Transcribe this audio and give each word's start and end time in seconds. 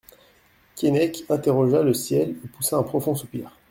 Keinec 0.77 1.25
interrogea 1.29 1.83
le 1.83 1.93
ciel 1.93 2.35
et 2.43 2.47
poussa 2.47 2.75
un 2.75 2.81
profond 2.81 3.13
soupir. 3.13 3.51